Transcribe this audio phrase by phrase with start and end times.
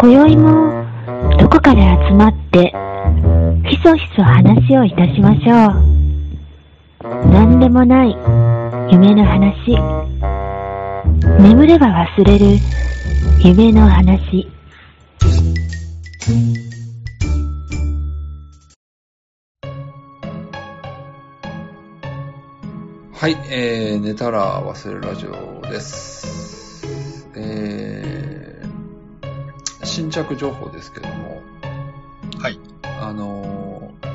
[0.00, 0.86] 今宵も
[1.40, 2.72] どこかで集まって
[3.68, 7.28] ひそひそ話をいたしましょう。
[7.32, 8.16] 何でもない
[8.92, 9.76] 夢の話。
[11.42, 12.46] 眠れば忘れる
[13.42, 14.48] 夢の話。
[23.14, 26.37] はい、えー、寝たら忘れるラジオです。
[29.98, 31.42] 新着情報ですけども、
[32.38, 32.60] はい。
[33.00, 34.08] あのー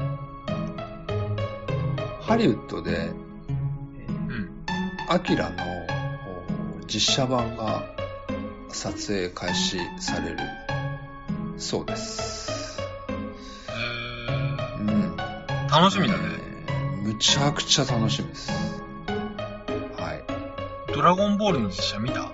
[2.21, 3.11] ハリウッドで、
[3.49, 4.49] うん。
[5.09, 5.57] アキラの
[6.81, 7.83] お実写版が
[8.69, 10.37] 撮影開始される
[11.57, 12.79] そうです。
[13.67, 13.73] え
[14.79, 15.15] うん。
[15.17, 16.19] ー、楽しみだね。
[16.67, 18.49] えーむちゃくちゃ楽しみです。
[19.97, 20.23] はい。
[20.93, 22.31] ドラゴンボールの実写見た？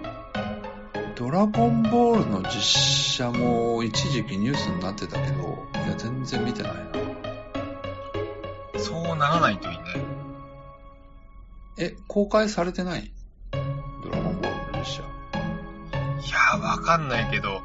[1.20, 6.80] ドラゴンボールの実写も一時期ニュースになってたけど、いや、全然見てないな。
[8.80, 9.84] そうならないといいね。
[11.78, 13.12] え、公開されてない？
[14.02, 15.02] ドラゴンボールの実写。
[15.02, 15.06] い
[16.32, 17.64] や、わかんないけど、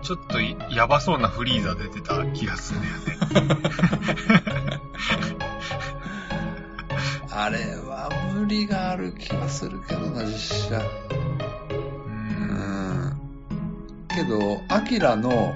[0.00, 4.80] ちょっといやばそうなフリーザ出てた気がするんだよね。
[7.30, 10.80] あれは無理がある気がするけどな、実写。
[14.16, 15.54] けど、アキラの、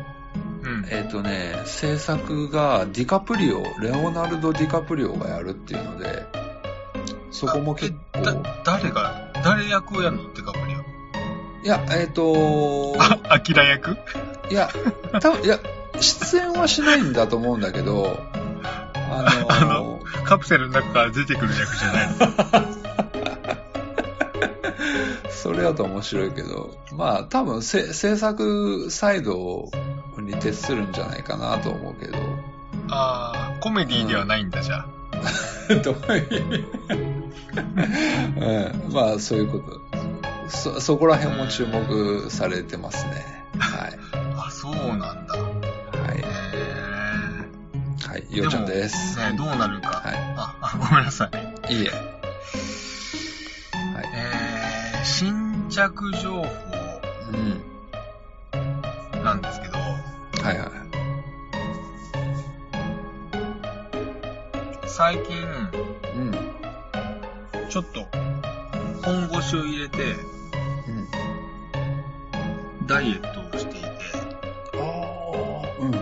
[0.63, 0.87] うん。
[0.91, 6.27] えっ、とね、制作がディカプリオ、レオナルド・ディカプリオがやるっていうので、
[7.31, 10.35] そこも結構、だ、誰が、誰役をやるの？
[10.35, 10.71] デカプリ
[11.63, 12.97] いや、えっ、とオ。
[12.99, 13.97] あ、アキラ役？
[14.51, 14.69] いや、
[15.21, 15.59] 多分いや、
[16.01, 18.19] 出演はしないんだと思うんだけど、
[19.11, 22.09] あのあのカプセルの中から出てくる役じゃない
[22.69, 22.75] の？
[25.51, 29.69] それだと面白いけど、まあ多分せ制作サイド
[30.17, 32.19] に徹するんじゃないかなと思うけど、
[32.89, 34.87] あー、コメディではないんだ、じゃあ。
[35.83, 36.65] どういう意味？
[38.87, 39.81] うん、まあそういうこと。
[40.49, 43.45] そ、そこら辺も注目されてますね。
[43.59, 43.99] はい。
[44.37, 45.35] あ、そうなんだ。
[45.35, 45.49] は
[46.15, 46.23] いへ。
[48.09, 48.23] はい。
[48.23, 48.37] ー。
[48.37, 49.19] ようちゃんです。
[49.19, 50.01] もね、どうなるか。
[50.05, 51.29] はいあ、あごめんなさ
[51.69, 51.75] い。
[51.75, 52.20] いいえ。
[55.03, 56.47] 新着情報
[57.33, 57.63] うん。
[59.25, 60.71] なんですけど、はいはい。
[64.87, 65.39] 最近、
[66.17, 66.33] うん。
[67.71, 68.07] ちょっと、
[69.03, 70.07] 本腰を入れて、う
[72.83, 72.87] ん。
[72.87, 73.89] ダイエットをしていて、
[74.75, 74.81] ああ。
[75.81, 76.01] うんうん。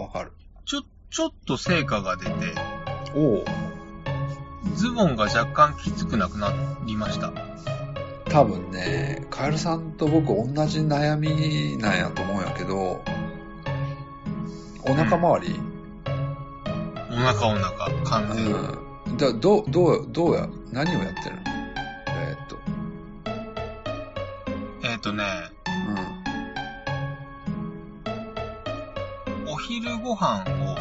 [0.00, 0.32] わかる。
[0.66, 2.32] ちょ、ちょっと成果が出て、
[3.14, 3.44] おお。
[4.74, 6.52] ズボンが若干きつくなくな
[6.84, 7.32] りました。
[8.30, 13.02] 多分ね、カエルさんと僕同じ悩みなんやと思うんやけど、
[14.82, 15.60] お腹周り、
[17.10, 18.52] お腹お腹、完全に。
[18.52, 18.56] う
[19.12, 19.16] ん。
[19.16, 21.42] だどう、どう、どうや、何をやってるの？
[22.08, 22.58] えーっと、
[24.82, 25.24] えっ、とね、
[29.46, 30.73] うお昼ご飯を、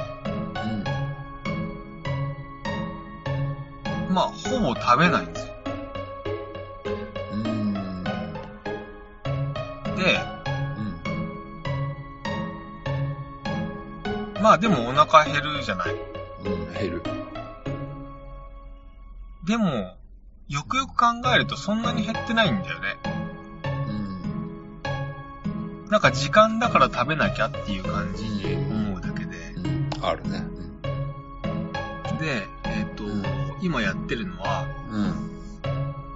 [4.13, 5.53] まあ、ほぼ食べないんですよ。
[7.31, 8.03] うーん。
[9.95, 10.19] で、
[14.35, 14.43] うん。
[14.43, 15.95] まあでもお腹減るじゃない。
[16.45, 17.01] うん、減る。
[19.47, 19.97] でも、
[20.47, 22.97] よくよく考えるとそんなに減ってないんだよね。
[23.65, 23.91] う
[25.87, 25.89] ん。
[25.89, 29.53] なんか時間だから食べなきゃっていう感じに思うだけで。
[29.55, 29.89] うん。
[30.03, 30.43] あるね。
[32.19, 32.52] で、
[33.63, 35.03] 今やってるのは、うん。
[35.05, 35.31] うん。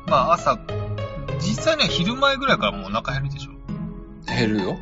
[0.06, 0.60] まあ朝、
[1.40, 3.52] 実際には昼前ぐらいからもうお腹減るでしょ。
[4.28, 4.78] 減るよ。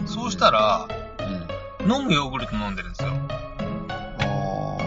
[0.00, 0.08] うん。
[0.08, 0.88] そうしたら、
[1.20, 1.92] うん。
[1.92, 2.00] うん。
[2.00, 3.10] 飲むヨーグルト飲んでるんですよ。
[4.18, 4.84] ああ、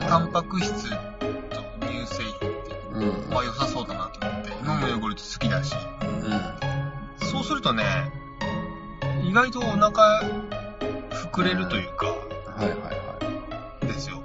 [0.00, 0.06] うん。
[0.06, 0.96] タンパク質と
[1.80, 3.30] 乳製品っていううん。
[3.30, 5.74] のは良さそうだなと思って、飲むヨーグルト好きだし。
[6.02, 7.26] うん。
[7.26, 7.84] そうするとね、
[9.30, 10.24] 意外とお腹
[11.08, 12.14] 膨れるというか、は
[12.64, 14.20] いはいはですよ。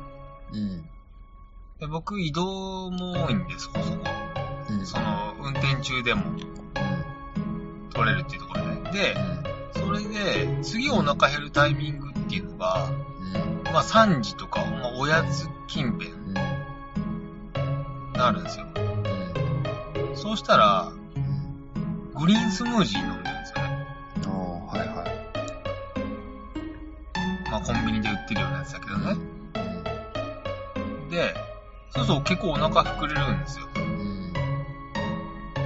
[0.51, 0.57] い。
[0.57, 0.81] うん。
[1.79, 3.99] で僕移動も多いんです、そこそこ。
[4.71, 4.83] うん。
[4.83, 6.23] その、運転中でも
[7.93, 9.13] 取れるっていうところで。
[9.13, 9.15] で、
[9.75, 13.63] それで、次お腹減るタイミングっていうのが、うん。
[13.71, 16.27] まあ3時とか、まあおやつ近辺うん。
[16.29, 16.33] に
[18.13, 18.65] なるんですよ。
[20.09, 20.17] うん。
[20.17, 22.11] そうしたら、うん。
[22.15, 23.34] グリーンスムージー飲んで
[27.65, 29.15] コンビニで売ってるようなやつだけどね。
[31.09, 31.35] で、
[31.89, 33.65] そうそう結構お腹膨れるんですよ。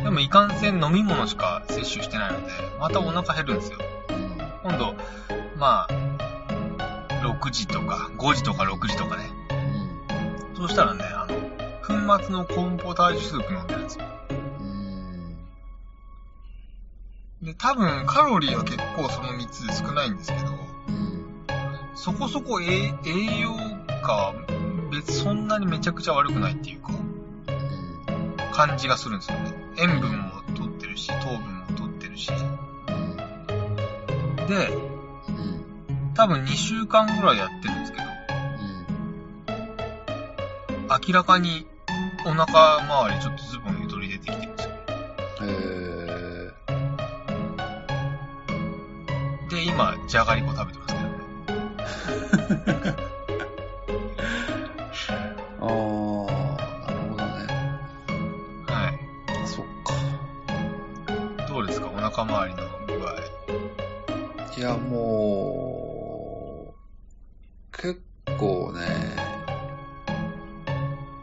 [0.03, 3.79] でもいかんせん飲み物しか摂取してないので、またお腹減るんですよ。
[4.63, 4.95] 今度、
[5.57, 6.09] まあ、
[7.21, 9.29] 6時とか、5時とか6時とかね。
[10.55, 14.05] そうしたらね、あの、粉末のコーンポタージュスープ飲んでるんですよ。
[17.41, 20.68] で、多分カロリーは結構その3つで少ないんですけど、
[22.01, 23.57] そこそこ栄栄養
[24.01, 24.33] 価は
[24.89, 26.93] 別そんなにめちゃくちゃ悪くないっていうか、
[28.53, 29.53] 感じがするんですよね。
[29.77, 32.31] 塩分も取ってるし、糖分も取ってるし。
[34.47, 35.31] で、う
[35.91, 36.13] ん。
[36.13, 38.05] 多分2週間ぐらいやってるんですけど、
[41.05, 41.67] 明らかに
[42.25, 44.75] お腹周りちょっとズボンゆとり出てきてるんですよ。
[45.43, 46.53] え
[49.49, 50.78] で、今、じゃがりこ食べて。
[52.49, 52.95] ー。
[55.61, 57.29] あー、なるほどね。
[58.67, 58.93] はい。
[59.47, 59.93] そっか。
[61.47, 61.87] どうですか？
[61.87, 63.15] お腹周りの具合。
[64.57, 68.01] いや、もう、結
[68.39, 68.81] 構ね、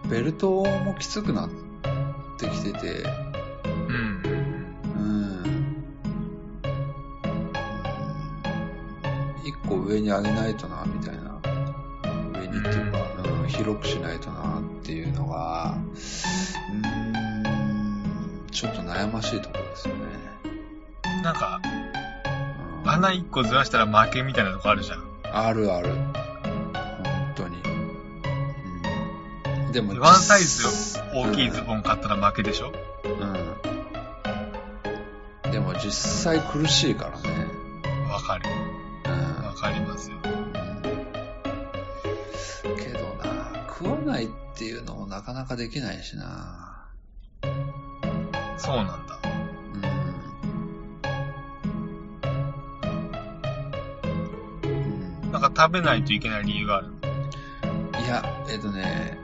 [0.08, 1.50] ベルトもきつくなっ
[2.38, 3.04] てきてて、
[9.76, 11.40] 一個上に上げないとな、みたいな。
[12.40, 12.98] 上にっていうか、
[13.42, 20.00] うん、広くしないとな、っていうのが、うーん、ちょっと悩ましいところですよね。
[21.22, 21.86] なんか、うん
[22.88, 25.02] 穴1個ずらしたら負けみたいなとこあるじゃん。
[25.24, 25.88] あるある。
[25.88, 27.56] 本当に。
[29.66, 29.72] うん。
[29.72, 30.62] でも、ワンサイズ
[31.12, 32.72] 大きいズボン買ったら負けでしょ？
[33.04, 33.08] う
[35.48, 35.50] ん。
[35.50, 37.25] でも実際苦しいからね。
[45.16, 46.90] なかなかできないしな。
[48.58, 49.18] そうなんだ。
[49.72, 49.78] う
[54.68, 54.72] ん。
[55.24, 55.32] うん。
[55.32, 56.88] なんか食べないといけない理由がある。
[58.04, 59.16] いや、えっとね、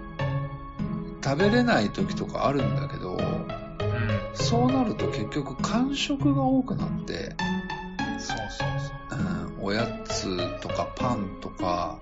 [1.22, 3.20] 食べれない時とかあるんだけど、うん。
[4.32, 7.36] そうなると結局間食が多くなって、
[8.18, 8.68] そうそう
[9.10, 9.20] そう。
[9.60, 11.98] うん、おやつとかパンとか、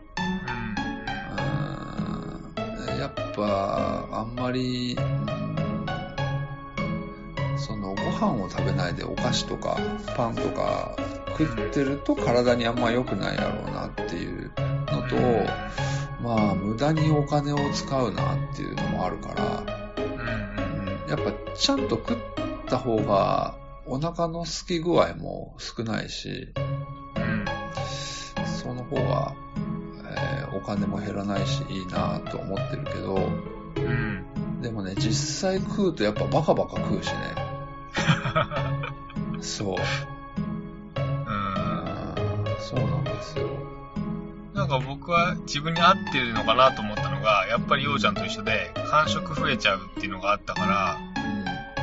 [3.41, 5.31] ぱあんまり、うん
[7.57, 9.79] そのご飯を食べないでお菓子とか
[10.17, 10.97] パンとか
[11.37, 14.51] 食ってると体にあんま良くないやろうなっていう
[14.91, 15.17] のと、
[16.23, 19.65] まあ無駄にお金を使うなっていうのもあるから、
[20.03, 21.11] うん。
[21.11, 22.17] やっぱちゃんと食っ
[22.67, 27.45] た方がお腹の空き具合も少ないし、うん。
[28.47, 29.50] その方が、えー
[30.55, 33.31] お金も減らないしいいなと思ってるけど、
[33.76, 34.61] うん。
[34.61, 37.35] でもね、実際食うとやっぱバカバカ食うしね。
[39.41, 39.76] そう。
[40.97, 41.05] うん。
[41.05, 43.49] うん、そうなんですよ。
[44.55, 50.99] なんか僕は自分に合ってるのかなと思ったのが、やっぱりようちゃんと一緒で、間食増えちゃうっていうのがあったから、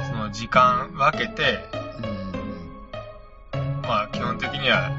[0.08, 1.60] その時間分けて、
[3.54, 3.62] うん。
[3.62, 3.82] うん。
[3.82, 4.92] まあ基本的には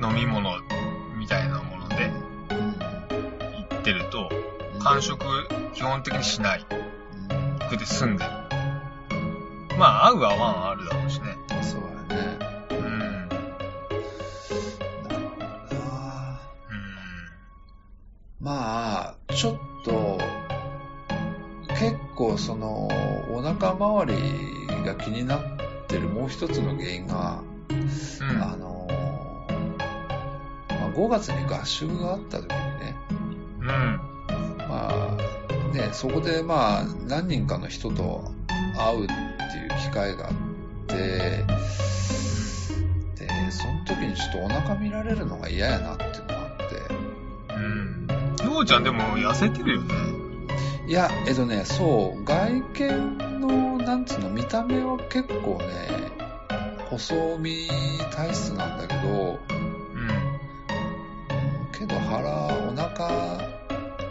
[0.00, 0.50] 飲み物
[1.18, 2.23] みたいなもので行
[3.84, 4.30] ってると、
[4.82, 5.22] 間食
[5.74, 6.64] 基本的にしない。
[7.66, 8.30] 服で済んでる。
[9.78, 11.36] まあ合う合わんあるだろうしね。
[11.54, 11.62] うん。
[11.62, 12.38] そうだね。
[12.70, 13.28] うん。
[13.28, 16.86] なるほどなうん。
[18.40, 20.18] まあ、ちょっと、
[21.78, 22.88] 結構その、
[23.34, 25.40] お腹周りが気になっ
[25.88, 28.42] てるもう一つの原因が、うん。
[28.42, 28.88] あの、
[30.70, 32.73] まあ、5月に合宿があった時にね、
[33.64, 34.00] うん。
[34.68, 38.30] まあ、ね、そこでまあ、何人かの人と
[38.76, 40.34] 会うっていう機会があっ
[40.86, 41.44] て、
[43.16, 48.52] で、その時にちょっとお腹見られるのが嫌やなっていうのがあって、うん。
[48.52, 49.94] ようちゃんでも痩せてるよね。
[50.86, 55.88] いや、えっとね、そう、外見の、なんつうの、見た目は結構ね、
[56.90, 57.68] 細身
[58.12, 60.08] 体質なんだけど、うん。
[60.08, 60.34] うん
[61.78, 63.53] けど腹、お腹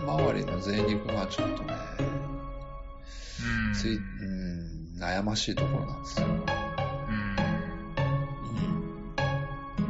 [0.05, 1.73] 周りの贅肉がちょっとね、
[3.67, 3.73] うん。
[3.73, 6.27] つい、うん、悩ましいところなんですよ。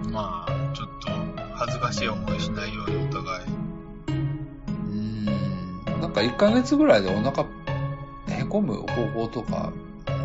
[0.05, 0.11] うん。
[0.11, 1.09] まあ、ちょっと
[1.55, 3.45] 恥ずかしい思いしないようにお互い。
[4.07, 5.25] うん、
[6.01, 7.47] なんか1ヶ月ぐらいでお腹
[8.27, 9.73] へこむ方法とか、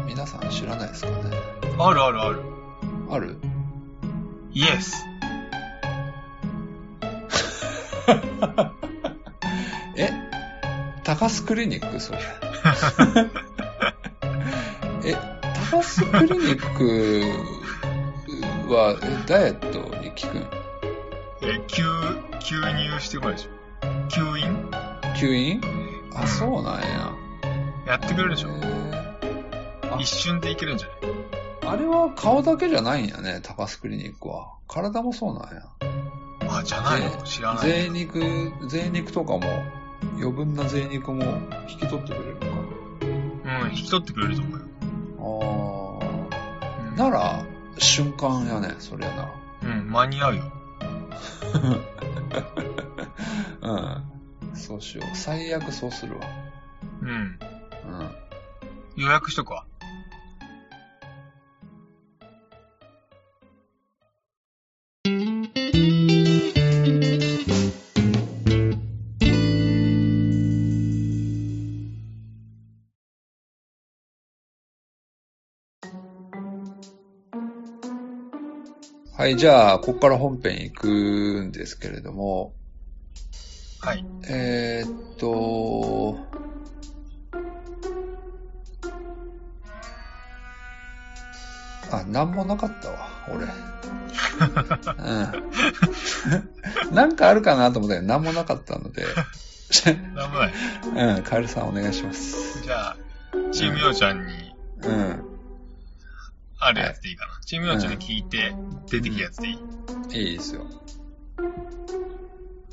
[0.07, 1.37] 皆さん知らないですかね？
[1.79, 2.43] あるあるある。
[3.11, 3.39] ある？
[4.53, 5.05] イエス。
[11.09, 12.19] え高須クリニックそれ。
[15.05, 15.15] え、
[15.71, 20.47] 高須クリニックは、えダイエットに効くん
[21.43, 21.83] え、吸、
[22.41, 23.51] 吸入してこないでしょ。
[24.09, 24.71] 吸引？
[25.15, 25.61] 吸引？
[26.15, 27.13] あ、そうなんや。
[27.87, 28.49] やってくれるでしょ。
[29.91, 31.75] あ一瞬でいけるんじゃない？
[31.75, 34.49] あれは顔だけじゃないんやね、高須クリニックは。
[34.69, 35.63] 体もそうなんや。
[36.51, 37.11] あ、じゃないの？
[37.23, 37.67] 知らない。
[37.67, 38.21] 贅肉、
[38.69, 39.41] 贅肉とかも、
[40.17, 41.23] 余分な贅肉も
[41.69, 42.47] 引き取ってくれるのか
[43.63, 44.61] うん、引き取ってくれると思うよ。
[44.61, 44.65] な。
[45.19, 45.21] あ
[46.87, 46.97] うんー。
[46.97, 47.45] なら、
[47.79, 49.35] 瞬間やね、そりゃな。
[49.63, 50.53] うん、間に合うよ。
[53.63, 54.03] うん。
[54.55, 55.17] そうしよう。
[55.17, 56.27] 最悪そうするわ。
[57.03, 57.09] うん。
[57.09, 57.39] うん。
[58.97, 59.67] 予約しとくわ。
[79.29, 80.89] はい、じゃあ、ここから本編行く
[81.43, 82.55] んですけれども、
[83.79, 84.03] はい。
[84.27, 86.17] えー、っと、
[91.93, 93.45] あ、なんもなかったわ、俺。
[96.89, 96.95] うん。
[96.97, 99.05] なんかあるかなと思ったけど、なんもなかったので、
[100.17, 101.17] なんもない。
[101.17, 102.63] うん、カエルさんお願いします。
[102.63, 102.97] じゃあ、
[103.53, 105.28] チームヨーちゃんにうん。
[106.61, 107.41] あるやつでいいかな。
[107.45, 108.55] チームヨーちゃんに聞いて
[108.91, 110.67] 出てきたやつでいい、いいですよ。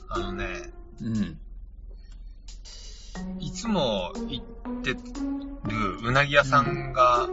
[0.09, 0.45] あのね、
[1.01, 1.39] うん。
[3.39, 4.97] いつも行ってる
[6.03, 7.29] うなぎ屋さんが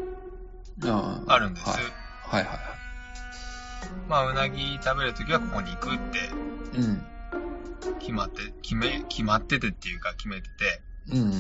[0.85, 1.69] ああるんです。
[1.69, 1.83] はい
[2.23, 2.73] はいはいは
[4.09, 6.81] まあ、うなぎ食べるときはここに行くってい。
[6.81, 7.03] うん。
[7.99, 10.83] 決まって、決め、決まっててっていうか決めてて、
[11.13, 11.33] うん。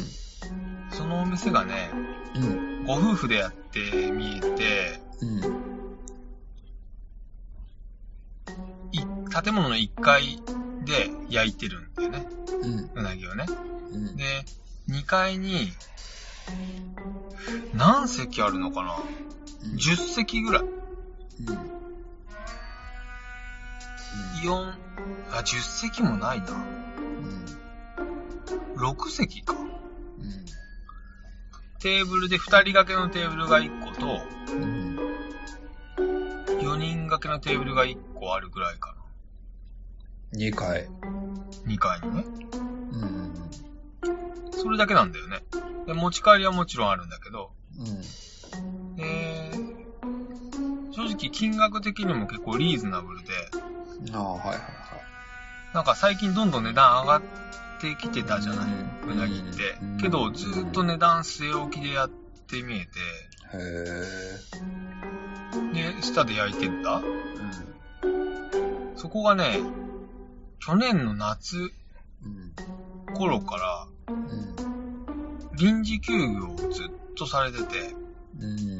[0.91, 1.91] そのお店がね、
[2.35, 2.72] うん。
[2.87, 5.39] ご夫婦でやって見えて、うん。
[8.91, 8.99] い
[9.43, 10.41] 建物の1階
[10.85, 12.27] で焼いてるんだよね。
[12.63, 12.91] うん。
[13.01, 13.47] うなぎをね。
[13.93, 14.17] うん。
[14.17, 14.45] で、
[14.89, 15.73] 2階に、
[17.73, 18.97] 何席あるのかな
[19.77, 20.63] ?10 席ぐらい。
[20.63, 20.67] う
[21.53, 21.73] ん。
[24.43, 24.73] 4、
[25.31, 26.53] あ、10席もないな。
[26.53, 27.45] うん。
[28.77, 29.55] 6席か。
[31.83, 31.91] うん。
[31.91, 34.23] テーブルで2人掛けのテーブルが1個と、
[34.53, 34.97] うん。
[36.61, 38.95] 4人掛けのテーブルが1個あるぐらいか
[40.33, 40.85] 2回。
[40.85, 40.89] な。
[41.67, 42.25] 2階にね。
[42.93, 43.51] うん。
[44.53, 45.43] それだけなんだよね。
[45.87, 48.01] で、持ち帰りはもちろんあるんだけど、うん。
[48.97, 49.51] で、
[50.93, 53.33] 正直金額的にも結構リーズナブルで、
[54.15, 54.63] ああ、はいはいはい。
[55.75, 57.23] なんか最近どんどん値段上がっ
[57.83, 58.67] てきてたじゃない、
[59.09, 59.97] うなぎってうん。
[59.99, 62.11] けど、ずっと値段据え置きでやっ
[62.49, 62.87] てみえて、
[63.55, 63.59] へ
[65.75, 65.95] え。
[65.97, 66.99] で、下で焼いてんだ。
[66.99, 67.03] う
[68.95, 69.59] そこがね、
[70.61, 71.73] 去年の夏ん。
[73.15, 74.55] 頃からうん。
[75.57, 77.95] 臨時休業をずっとされてて、
[78.41, 78.72] うん。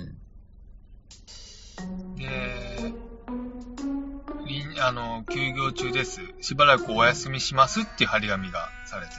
[4.83, 6.21] あの、休業中です。
[6.41, 9.13] しばらくお休みしますっていう張り紙がされて。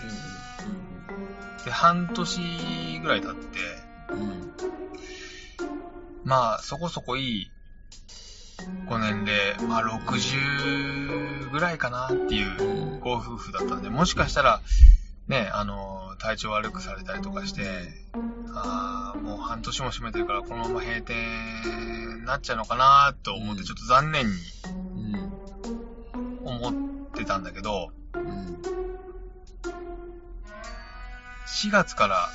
[1.66, 3.60] で、半年ぐらい経って、
[4.10, 4.52] うん。
[6.26, 7.52] まあ、そこそこいい
[8.88, 13.00] ご年齢、まあ、60ぐらいかなっていううん。
[13.00, 14.62] ご夫婦だったんで、もしかしたら、
[15.28, 17.62] ね、あの、体調悪くされたりとかして、
[18.56, 24.34] ああ、もう半年も閉めてるから、このまま閉店になっちゃうのかなと思って、ちょっと残念に
[27.24, 28.62] ってたんだけど、うん。
[31.48, 32.30] 4月から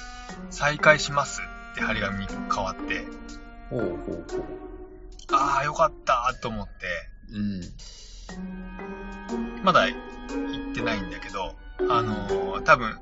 [0.51, 1.41] 再開します
[1.73, 3.05] って張り紙に変わって、
[3.71, 4.45] ほうほうほう。
[5.33, 6.73] ああ、よかったと思って、
[7.33, 7.63] うん。
[9.63, 9.95] まだ行
[10.73, 11.55] ってないんだけど、
[11.91, 12.99] あのー多分、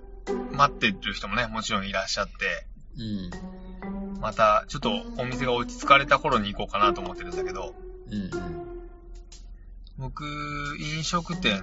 [0.52, 2.66] 待ってる人もね、もちろんいらっしゃって、
[2.99, 4.21] うん。
[4.21, 7.75] また、ちょっとお店が落ち着かれた頃に行こうかなと思ってるんだけど、
[8.11, 8.75] うん。
[9.99, 10.25] 僕、
[10.79, 11.62] 飲食店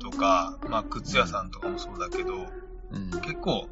[0.00, 2.46] とか、まあ、靴屋さんとかもそうだけど、
[2.90, 3.10] うん。
[3.22, 3.68] 結構、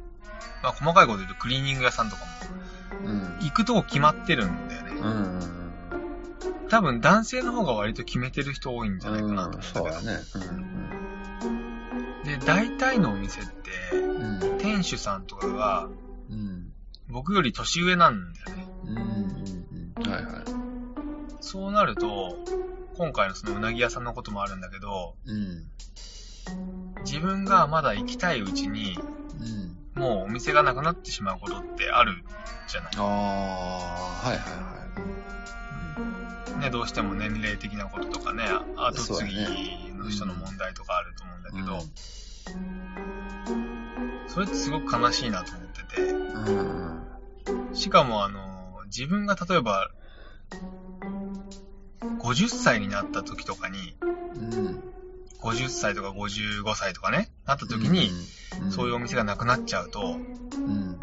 [0.63, 2.31] まあ、細かいこと言うとクリーニング屋さんとかも、
[3.05, 3.21] うん。
[3.41, 4.91] 行くとこ決まってるんだよね。
[5.01, 5.35] うん。
[6.69, 10.11] 多分男性の方が割と決めてる人多いんじゃないかなと思うんだけど。
[10.11, 10.19] ね。
[12.25, 13.51] で、大体のお店って。
[14.59, 15.89] 店主さんとかが、
[16.29, 16.73] うん。
[17.07, 18.67] 僕より年上なんだよね。
[18.85, 18.95] うん。
[19.95, 20.11] うん。
[20.11, 20.43] はいはい。
[21.39, 22.39] そうなると、
[22.97, 25.65] 今回のそのうなぎ屋さんのこともあるんだけど、うん。
[27.03, 28.97] 自分がまだ行きたいうちに、
[29.95, 30.01] うん。
[30.01, 32.23] もうお店がなくなってしまうことってある
[32.67, 33.03] じゃないああ、
[34.27, 34.49] はいはい
[36.57, 36.61] はい。
[36.61, 38.43] ね、どうしても年齢的なこととかね、
[38.75, 42.25] 後継ぎの人の問題とかあると思うんだけど、うん
[44.35, 47.75] それってすごく悲しいなと思ってて、うん。
[47.75, 49.89] しかもあの、自分が例えば、
[52.19, 53.95] 50歳になった時とかに、
[54.35, 54.83] うん。
[55.41, 58.11] 50歳とか55歳とかね、なった時に、
[58.63, 60.17] うん、そういうお店がなくなっちゃうと、
[60.55, 60.99] うん。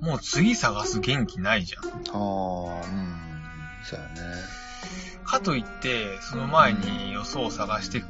[0.00, 1.84] もう次探す元気ないじゃん。
[1.84, 3.26] ああ、うん。
[3.84, 4.16] そうやね。
[5.24, 8.02] かといって、その前に予想を探して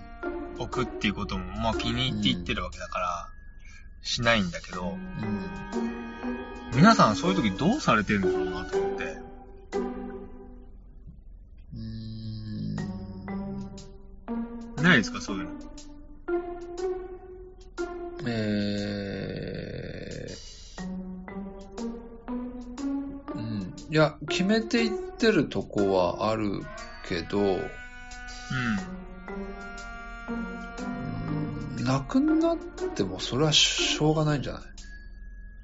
[0.58, 3.28] おくっていうことも、まあ気に入っていってるわけだから、
[4.02, 5.96] しないんだけど、うん。
[6.74, 9.16] 皆さんそういう時どうされてるんだろうなと思って。
[14.88, 15.20] ないですか？
[15.20, 15.50] そういうの。
[18.28, 23.74] えー、うん。
[23.90, 26.62] いや、決めていってるとこはある
[27.08, 27.48] けど、うん。
[27.48, 27.66] うん
[31.84, 32.56] なくなっ
[32.96, 34.62] てもそれはしょうがないんじゃない？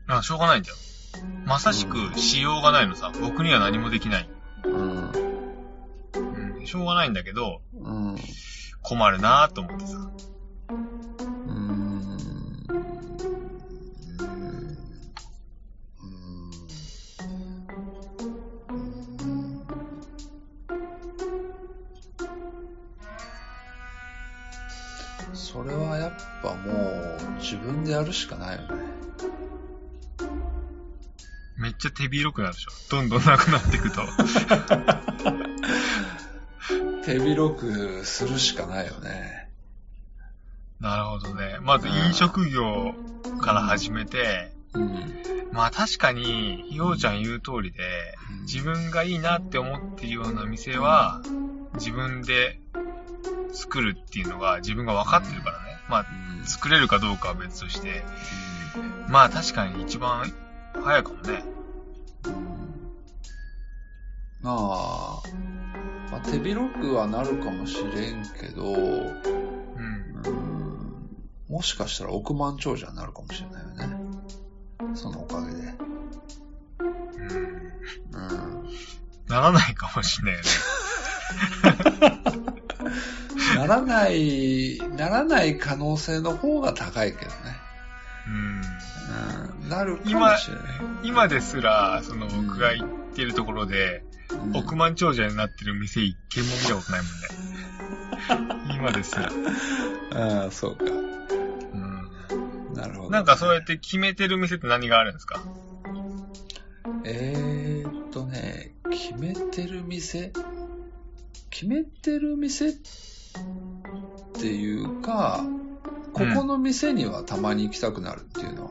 [0.07, 0.76] あ、しょうがないんだよ。
[1.47, 3.11] まさしくしようがないのさ。
[3.21, 4.29] 僕には何もできない。
[4.64, 5.11] うん。
[6.61, 6.67] うん。
[6.67, 8.17] しょうがないんだけど、うん。
[8.82, 10.10] 困るなぁと思ってさ。
[10.68, 11.72] うーん。
[25.32, 26.12] それはやっ
[26.42, 28.68] ぱもう自分でやるしかないよね。
[31.56, 32.70] めっちゃ手広くなるでしょ。
[32.90, 33.08] どん。
[33.08, 33.24] どん。
[33.24, 34.02] なくなっていくと。
[37.12, 39.50] 手広くするしかないよね。
[40.81, 41.58] なるほどね。
[41.60, 42.95] まず飲食業
[43.41, 45.23] から始めて、うん。
[45.52, 47.78] まあ確かに、ようちゃん言う通りで、
[48.43, 51.21] 自分がいいなって思ってるような店は、
[51.75, 52.58] 自分で
[53.52, 55.76] 作るっていうのが自分が分かってるからね。
[55.89, 58.02] まあ、うん作れるかどうかは別として、
[59.08, 60.32] まあ確かに一番
[60.82, 61.45] 早いかもね。
[64.41, 65.51] まあ、まあ、
[66.25, 69.23] 手広くはなるかもしれんけど、うん。
[70.25, 70.63] うん
[71.49, 73.97] もしかしたら億万長者になるかもしれないよね。
[74.95, 75.58] そのおかげで。
[76.78, 76.89] うん。
[76.89, 78.69] うん。
[79.28, 80.49] ならないかもしれないよね。
[83.56, 87.37] ならない、ならない可能性の方が高いけどね。
[88.26, 88.63] うん。
[89.63, 89.69] うん。
[89.69, 90.67] なるかもしれない。
[91.02, 94.11] 今ですら、その僕が行ってるところで、うん
[94.54, 98.73] 億万長者になってる店一軒も見たことないもんね。
[98.76, 99.30] 今ですら。
[100.14, 100.84] ああ、そうか。
[100.84, 102.75] うん。
[102.75, 103.10] なるほど。
[103.10, 105.40] なんかそうやって決めてる店って何があるんですか？
[107.04, 110.32] えーっとね、決めてる店？
[111.50, 112.73] 決めてる店っ
[114.34, 115.45] ていうか、
[116.12, 118.71] ここの店にはたまに行きたくなるっていうのは。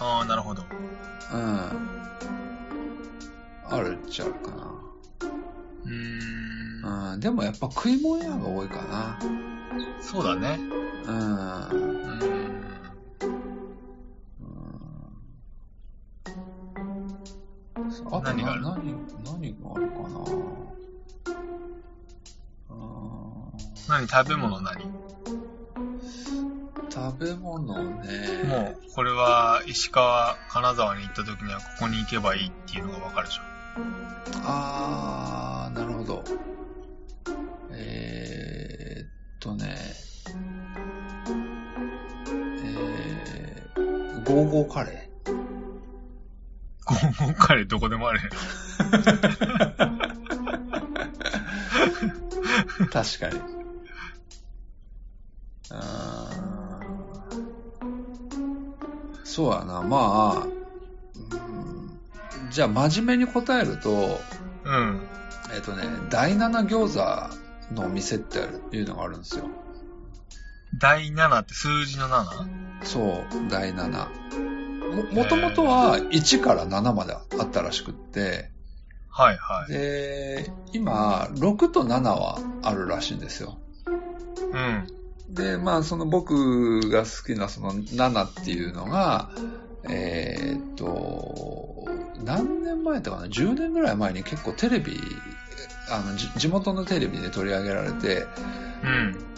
[0.00, 0.64] ああ、なるほど。
[1.32, 1.70] うん。
[3.70, 4.50] あるっちゃあるか
[5.84, 6.80] うーん。
[6.82, 7.12] な。
[7.14, 7.20] うん。
[7.20, 9.18] でもやっぱ食い物屋が多いかな。
[10.00, 10.58] そうだね。
[11.06, 11.14] うん。
[11.14, 12.48] うーん。
[18.06, 18.62] あと何がある？
[18.62, 18.74] 何、
[19.24, 20.08] 何があるかな。
[22.70, 22.78] うん
[23.88, 24.82] 何食べ物何？
[26.90, 28.42] 食べ物ね。
[28.44, 33.42] もう、これは石川、金沢に行った時にはここに行けばいいっていうのがわかるでしょ。
[34.44, 36.24] あー、なるほど。
[37.70, 39.08] えー、っ
[39.40, 39.76] とね、
[42.64, 45.10] えー、ゴーゴーカレ
[46.84, 48.20] ゴーゴーカレーどこでもある。
[52.90, 53.40] 確かに。
[55.70, 56.48] あー
[59.24, 60.57] そうやな、まあ、うん
[62.58, 64.20] じゃあ真面目に答えると、
[64.64, 65.00] うん。
[65.54, 68.40] えっとね、第七餃子のお店って
[68.76, 69.48] いうのがあるんですよ。
[70.76, 72.48] 第7って数字の 7?
[72.82, 74.08] そう、第7。
[75.12, 78.50] も、もともとは1から7まであったらしくって、
[79.08, 79.72] はいはい。
[79.72, 83.56] で、今、6と7はあるらしいんですよ。
[83.86, 85.32] うん。
[85.32, 89.30] で、まあ、その僕が好きなその7っていうのが、
[89.88, 91.86] えーっと、
[92.24, 95.00] 何年前だかな ?10 年ぐらい前に結構テレビ
[95.90, 98.26] あの、じ地元のテレビで取り上げられて、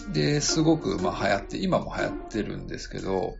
[0.06, 0.12] うん。
[0.12, 3.38] で、すごく、まあ、流行って、今も流行ってるんですけど、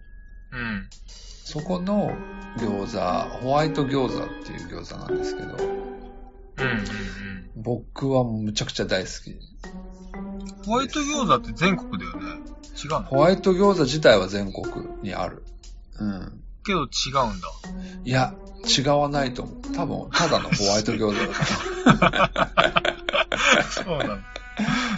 [0.52, 0.88] うん。
[1.06, 2.12] そこの
[2.58, 5.66] 餃子、ホワイト餃子っていう餃子なんですけど、うん。
[5.66, 7.50] うん。
[7.56, 9.30] 僕はむちゃくちゃ大好き。
[9.32, 9.40] うん。
[10.64, 12.42] ホワイト餃子って全国だよね。
[12.82, 13.02] 違うの？
[13.02, 15.44] ホワイト餃子自体は全国にある。
[15.98, 16.44] うん。
[16.64, 17.48] けど違うんだ。
[18.04, 19.60] いや、違わないと思う。
[19.74, 24.18] 多分、ただのホワイト餃子だとそうなんだ。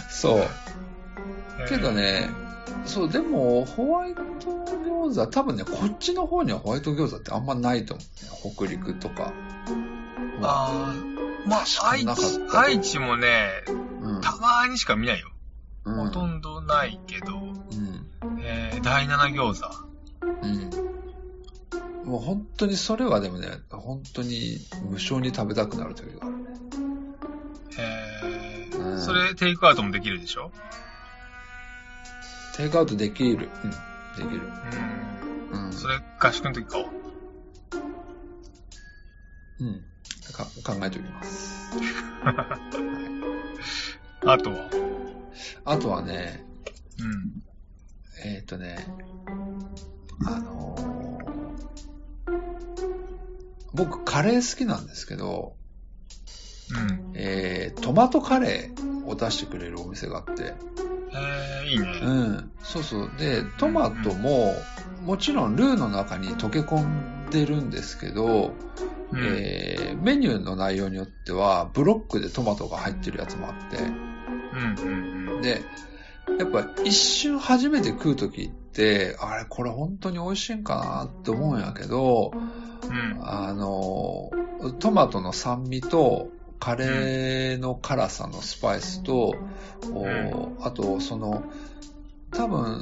[0.09, 0.47] そう。
[1.67, 2.29] けどね、
[2.85, 8.53] そう、でも、ホワイト餃子、多分ね、こっちの方にはホワイト餃子ってあんまないと思うね。
[8.55, 9.31] 北陸とか。
[10.41, 10.93] まあ、
[11.45, 13.49] まあ、愛知、た愛知もね、
[14.01, 14.21] うん。
[14.21, 15.29] たまーにしか見ないよ。
[15.85, 18.41] うんほとんどないけど、うん。
[18.41, 19.69] えー、第七餃子。
[20.41, 20.92] うん。
[22.05, 24.57] もう本当にそれはでもね、本当に
[24.89, 26.43] 無償に食べたくなる時があるね。
[27.79, 30.51] えー、うんそれテイクアウトもできるでしょ？
[32.55, 33.49] テイクアウトできる。
[33.63, 33.71] うん。
[33.71, 33.77] で
[34.17, 34.47] きる。
[35.53, 35.65] うん。
[35.65, 35.73] うん。
[35.73, 36.89] それ合宿の時買おう。
[39.61, 39.83] うん。
[40.33, 41.71] か考えておきます。
[44.25, 44.69] あとは？
[45.65, 46.45] あとはね、
[46.99, 47.43] うん。
[48.25, 48.77] えっ、とね、
[50.25, 51.02] あのー
[53.73, 55.55] 僕カレー好きなんですけど、
[56.71, 57.11] うん。
[57.15, 60.53] えー、トマトカレーを出してくれるお店があって、
[61.11, 61.85] えー、いいね。
[62.03, 63.11] うん、そうそう。
[63.17, 64.55] で、トマトも、
[65.03, 68.53] もちろんルーの中に溶け込んでるんですけど、
[69.11, 69.19] うん。
[69.19, 75.35] えーメニューの内容によっては、ブロックでトマトが入ってるやつもあって、うん。
[75.35, 75.41] うん。
[75.41, 75.61] で、
[76.37, 78.62] やっぱ一瞬初めて食うときって、
[79.19, 83.19] あれこれ本当に美味しいんかなって思うんやけど、うん。
[83.21, 84.31] あの、
[84.79, 89.35] トマトの酸味と、カレーの辛さのスパイスと、
[89.93, 91.43] おあと、その、
[92.31, 92.81] 多分、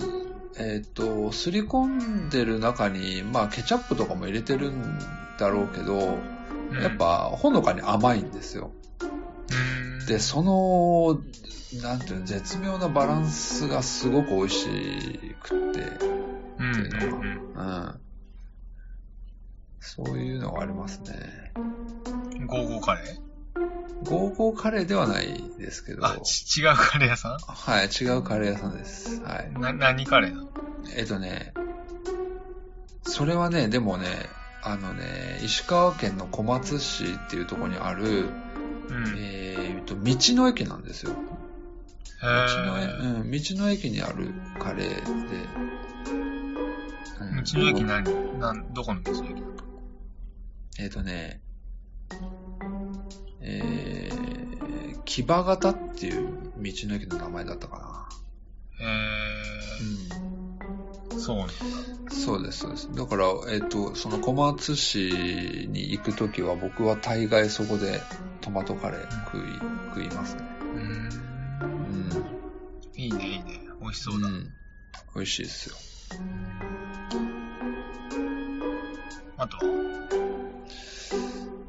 [0.57, 4.99] えっ、と、すり込んでる中に、まあ、ケチャップとかも入れてるん
[5.39, 5.97] だろうけど、
[6.79, 8.71] やっ、ぱ、ほのかに甘いんですよ。
[9.99, 10.05] うん。
[10.05, 11.19] で、その、
[11.81, 15.79] なんていうの、絶妙なバランスがすごく美味しくって、
[16.59, 16.71] うん。
[16.71, 17.23] っていうのうん。
[17.23, 17.99] うん。
[19.79, 21.53] そういうのがありますね。
[21.55, 22.47] うん。
[22.47, 24.09] ゴーゴーカレー？
[24.09, 29.21] ゴーゴーカレーではないですけど、あ、ち、違うカレー屋さはい、違うカレー屋さんです。
[29.21, 29.51] はい。
[29.51, 30.49] んな、何カレーなの？
[30.95, 31.53] えっとね、
[33.03, 34.07] それはね、でもね、
[34.63, 38.29] あのね、石川県の小松市っていうところにある、
[38.89, 39.15] うん。
[39.17, 41.13] えーと、道の駅なんですよ。
[42.21, 43.21] へ道の。
[43.21, 45.35] うん、道の駅にあるカレーで、
[47.21, 48.39] うん道の駅何？
[48.39, 49.43] なん、どこの道の駅
[50.79, 51.41] えっ、とね、
[53.41, 58.07] えー、木場型っていう道の駅の名前だったか
[58.79, 58.89] へな。
[61.15, 61.19] ー。
[61.19, 61.53] そうなんだ。
[62.05, 62.11] うん。
[62.11, 62.89] そうです、そうです。
[62.93, 68.01] だから、えっ、と、その小松市に行くときは僕は大概そこで
[68.41, 69.41] トマトカレー食い、
[69.89, 70.41] 食いますね。
[70.75, 71.30] うん。
[73.91, 74.27] 味しそうだ。
[74.29, 74.53] ん。
[75.15, 75.75] 美味しいですよ。
[79.37, 79.63] あとは？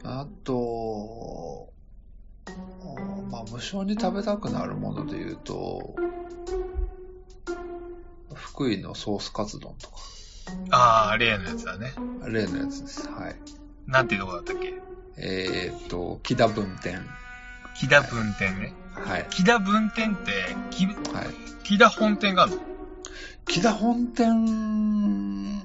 [0.04, 1.72] あと、
[3.30, 5.96] まあ、無償に食べたくなるもので言うと、
[8.34, 9.96] 福井のソースカツ丼とか、
[10.70, 11.92] あー、例のやつだね。
[12.28, 13.08] 例のやつです。
[13.08, 13.36] はい。
[13.86, 14.74] なんていうとこだったっけ？
[15.16, 17.04] えーっと、木田分店。
[17.78, 18.74] 木田分店ね。
[18.94, 19.26] はい。
[19.30, 20.96] 木田分店って、木はい。
[21.64, 22.58] 木田本店があるの？
[23.46, 25.62] 木田本店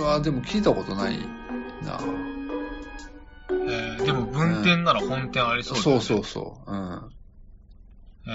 [0.00, 1.18] は、でも聞いたことない
[1.82, 1.98] な。
[3.50, 6.02] えー、でも分店なら本店ありそうだよね。
[6.02, 6.70] そうそうそう。
[6.70, 7.10] うん。
[8.26, 8.30] え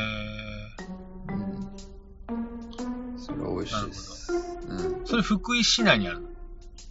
[2.30, 3.20] うん。
[3.20, 4.32] それは美味しいです。
[4.68, 4.78] うん。
[4.78, 6.30] ー、それ福井市内にあるの？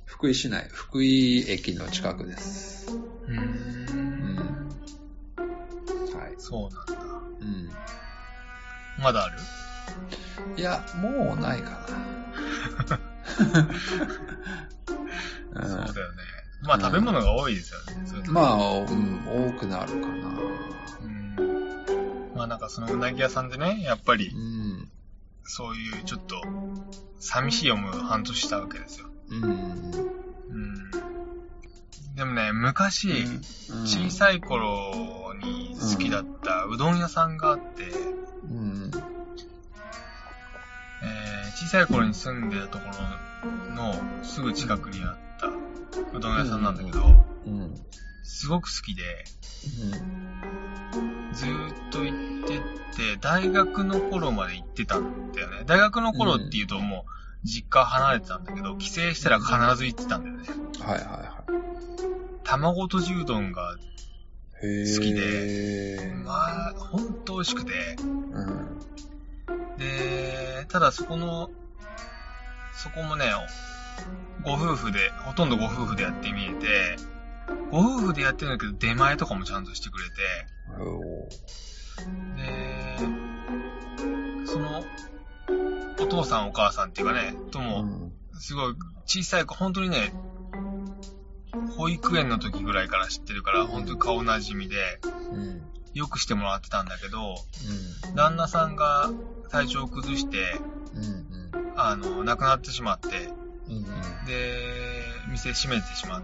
[0.04, 2.98] 福井市内、福井駅の近くです。
[6.48, 6.94] そうなんだ。
[7.40, 7.68] うん。
[9.02, 9.38] まだある？
[10.56, 11.78] いや、もうないかな。
[15.68, 16.22] そうだよね。
[16.62, 18.02] まあ食べ物が多いですよね。
[18.06, 18.58] そうん、のまあ、う
[18.94, 20.28] ん、多くなるかな。
[21.02, 21.36] うん。
[22.34, 24.88] まあなんかそのうなぎ屋さんでね、やっぱりうん。
[25.44, 26.42] そういうちょっと
[27.20, 29.06] 寂しい思いを半年したわけですよ。
[29.32, 29.42] うん。
[29.44, 29.46] う
[30.56, 30.90] ん。
[32.16, 33.42] でもね、昔、うん
[33.86, 37.90] 小さい頃に好きだったうどん屋さんがあって、
[38.50, 38.90] うん。
[41.02, 45.48] えー小さい頃に住んでたところのすぐ近くにあった
[46.16, 47.00] うどん屋さんなんだけど、
[47.46, 47.74] うん。
[48.22, 49.02] すごく好きで、
[51.32, 52.58] ずーっと行って
[52.96, 55.64] て、大学の頃まで行ってたんだよね。
[55.66, 57.06] 大学の頃っていうとも
[57.44, 60.48] う、実家離れてたんだけど、帰省したら必ず行ってたんだよね。
[60.80, 61.44] はいはいは
[62.44, 63.76] 卵とじうどんが。
[64.60, 66.12] 好きで。
[66.24, 67.96] まあ、ほんと美味しくて。
[68.00, 68.78] うん。
[69.78, 71.50] で、ただそこの、
[72.74, 73.26] そこもね、
[74.44, 76.96] ご夫婦で、ほとんどご夫婦でやってみえて、
[77.70, 80.46] ご夫婦でやってるんだけど、出前とかもちゃんとしてくれて、
[80.80, 81.28] お
[82.36, 82.98] で、
[84.46, 84.84] その、
[86.00, 88.74] お父さんお母さんっていうかね、とーも、すごい
[89.06, 90.12] 小さい子、本当にね、
[91.78, 94.98] 保育園の時ぐらいから知ってるから、本当に顔なじみで、
[95.30, 95.38] うん。
[95.38, 95.62] うん。
[95.94, 97.36] よくしてもらってたんだけど、
[98.16, 99.10] 旦那さんが
[99.50, 100.60] 体調を崩して、
[100.94, 101.04] うん。
[101.04, 101.72] うん。
[101.76, 103.30] あの、亡くなってしまって、
[103.68, 103.76] うん。
[103.76, 103.84] うん。
[104.26, 106.22] で、店閉めてしまっ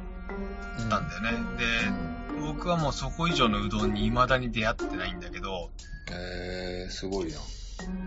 [0.81, 0.89] うん。
[0.89, 1.31] たんだよね。
[1.31, 2.43] うで、ん。
[2.43, 5.71] 僕はもうそこ以上のうどんに未だに出会ってないんだけど、
[6.11, 7.39] えー、すごいな。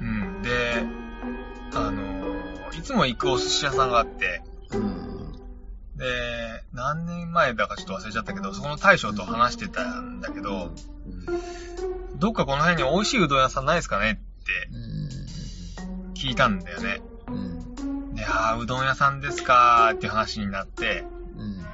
[0.01, 0.41] うん。
[0.43, 0.83] で、
[1.73, 4.41] あの、いつも行くお寿司屋さんがあって、
[4.73, 5.16] うん。
[5.97, 10.71] で、何年前だかちょっと忘れちゃったけど、そこの大将と話してたんだけど、
[12.15, 14.11] どっかこの辺に美味しいうどん屋さんないですかね？
[14.11, 16.13] ってうん。
[16.13, 17.01] 聞いたんだよね。
[17.27, 18.15] うん。
[18.15, 19.89] で、ああ、うどん屋さんですか？
[19.91, 21.03] ーっていう話になって、
[21.35, 21.57] うん。
[21.59, 21.65] で、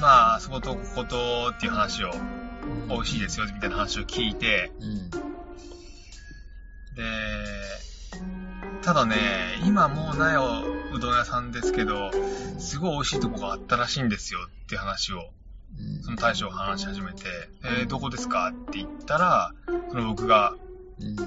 [0.00, 2.10] まあ、そことこことっていう話を、
[2.88, 5.10] 美味しいですよみたいな話を聞いて、うん。
[5.10, 5.18] で、
[8.84, 9.16] ただね、
[9.64, 10.62] 今もうないお
[10.94, 12.10] うどん屋さんですけど、
[12.58, 15.30] すごい美味しいとこがあったらしいんですよっていう話を、
[16.02, 17.22] その大将が話し始めて、
[17.64, 19.52] えーどこですかって言ったら、
[19.90, 20.54] その僕が
[21.00, 21.16] うん。
[21.16, 21.24] 好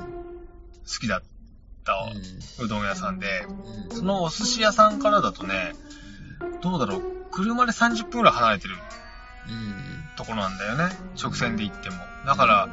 [1.01, 1.21] きだっ
[1.83, 1.93] た
[2.63, 3.45] うどん屋さんで、
[3.89, 3.95] うん。
[3.97, 5.73] そのお寿司屋さんからだとね、
[6.61, 8.75] どうだろう、車で30分くらい離れてる
[9.47, 10.03] うん。
[10.17, 10.89] ところなんだよね。
[11.21, 11.95] 直線で行っても。
[12.25, 12.69] だから、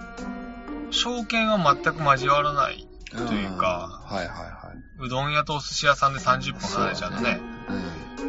[0.90, 2.87] 証券は全く交わらない。
[3.12, 4.62] とというかはいはいは
[5.02, 7.40] うどん屋とお寿司屋さんで30分離れちゃうとね、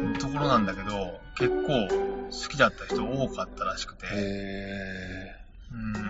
[0.02, 0.18] うん。
[0.18, 5.36] ところなんだけど、結構好きだった人多かったらしくて、へ
[5.72, 6.04] うん。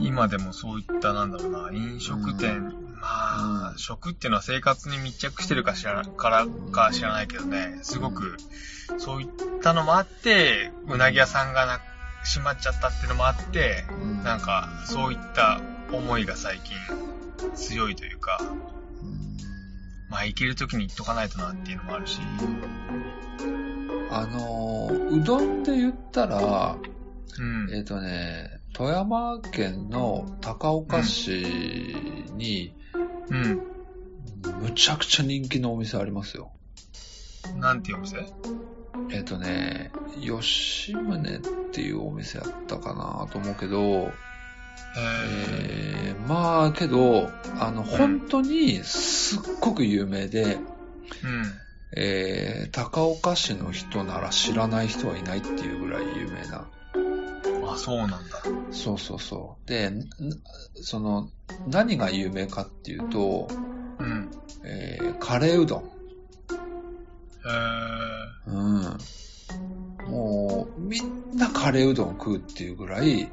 [0.00, 8.36] 今でもそういったなんだろうな、飲食店、まあ、うん食っていうのは生活に密着してるか知らからか知らないけどね、すごく、
[8.98, 9.28] そういっ
[9.62, 11.78] たのもあって、うなぎ屋さんがな
[12.24, 13.84] 閉まっちゃったっていうのもあって、
[14.24, 15.60] なんか、そういった
[15.92, 16.76] 思いが最近
[17.54, 18.78] 強いというか、うん
[20.10, 22.18] まあ行ける時に行っとかないとなっていうのもあるし、
[24.10, 26.78] あのー、うどんで言ったら、
[27.38, 27.74] うん。
[27.74, 31.94] えっ、とね、富山県の高岡市
[32.32, 32.74] に、
[33.28, 33.62] うん。
[34.62, 36.52] むちゃくちゃ人気のお店ありますよ。
[37.56, 38.16] なんていうお店？
[39.10, 41.40] えっ、とね、吉宗っ
[41.72, 44.10] ていうお店やったかなと思うけど、
[44.96, 51.44] ええー、まあけど、あの、本当にすっごく有名で、ー、うん。
[51.96, 56.68] えー、高岡市の人なら知らない人はいないっていうぐらい有名な。
[57.70, 58.18] あ、そうなんだ。
[58.70, 59.68] そうそうそう。
[59.68, 60.08] で、ん
[60.74, 61.30] その、
[61.66, 63.48] 何が有名かっていうと、
[63.98, 64.30] うん。
[64.64, 65.84] えー、カレーうどん。
[67.46, 70.10] えー、うん。
[70.10, 73.28] もう、みんなカレーうどん食うっていうぐらい、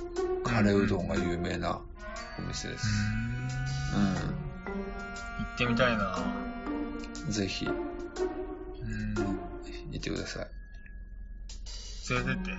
[0.45, 1.81] カレーうどんが有名な
[2.38, 2.86] お店です。
[3.93, 4.15] うーん。
[4.15, 4.21] 行
[5.55, 6.15] ってみたいな
[7.25, 7.31] うん。
[7.31, 7.75] ぜひ、うん。
[9.15, 10.51] 行ってください。
[12.13, 12.51] 連れてって。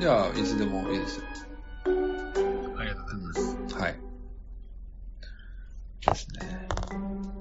[0.00, 1.24] じゃあ、いつでもいいですよ。
[2.78, 3.34] ありがとうございま
[3.68, 3.74] す。
[3.74, 4.00] はい。
[6.00, 6.68] ですね。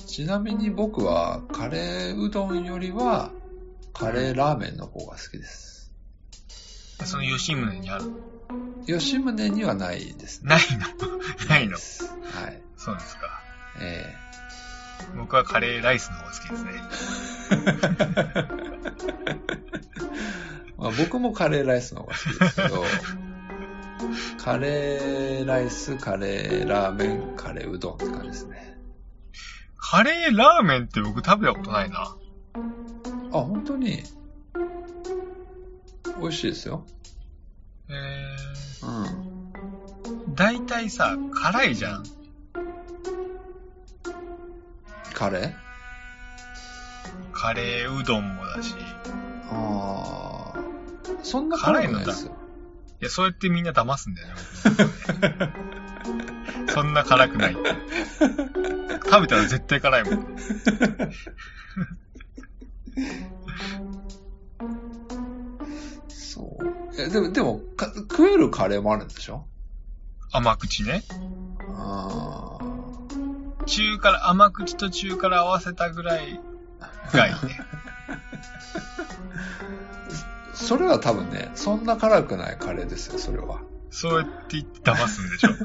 [0.06, 3.32] ちなみに僕は、カレーうどんよりは、
[3.94, 5.94] カレーラーメンの方が好きです。
[7.06, 8.33] その吉宗にある
[8.86, 10.50] 吉宗にはないですね。
[10.50, 10.86] ないの
[11.50, 11.80] ないのは
[12.50, 12.62] い。
[12.78, 13.42] そうですか。
[13.80, 14.16] え
[15.16, 16.72] 僕はカレーライスの方が好きですね。
[18.38, 18.74] え
[20.78, 22.84] まあ、僕もカレーライスの方が好きですけど、
[24.38, 28.78] カレーライス、カレーラーメン、カレーうどんって感じですね。
[29.78, 32.00] カレーラーメンって僕食べたことないな。
[32.02, 32.18] あ、
[33.32, 34.04] 本当に、
[36.20, 36.86] 美味しいですよ。
[37.90, 38.23] え
[38.86, 39.04] うん。
[39.04, 42.04] ー、大体さ、辛いじゃん。
[45.14, 45.54] カレー？
[47.34, 48.72] カレーうどんもだし。
[48.72, 48.74] い
[49.52, 50.60] ああ、
[51.24, 52.44] そんな辛いですよ。
[53.04, 54.34] や、そうやってみんな騙すんだよね。
[56.66, 57.58] 僕 そんな辛くない。
[59.06, 60.38] 食べたら絶対辛いもん。
[67.04, 69.46] えでも、でもか、食えるカレーもあるんでしょ？
[70.32, 71.04] 甘口ね。
[71.76, 72.58] あ
[73.66, 76.40] 中辛、甘口と中辛合わせたぐらい
[77.14, 77.40] がいいね。
[80.52, 83.62] ー それは多分ね、そんな辛くないカレーですよ、それは。
[83.90, 85.50] そうやって言って騙すんでしょ。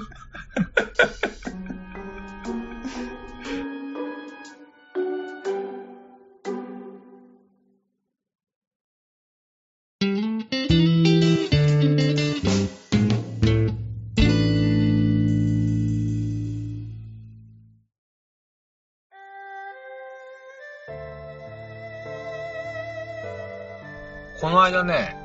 [24.59, 25.17] の間ね、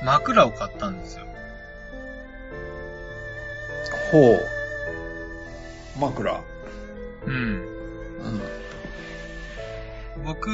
[0.00, 0.06] うん。
[0.06, 1.26] 枕を買ったんですよ。
[4.10, 4.40] ほう。
[5.98, 6.40] 枕。
[7.26, 7.34] うん。
[7.34, 7.64] うん。
[10.24, 10.48] 僕、